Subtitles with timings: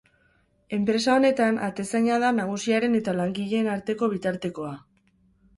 [0.77, 4.77] Enpresa honetan atezaina da nagusiaren eta langileen arteko bitartekoa.